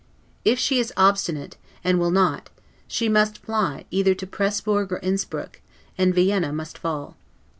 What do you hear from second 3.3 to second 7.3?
fly either to Presburg or to Inspruck, and Vienna must fall.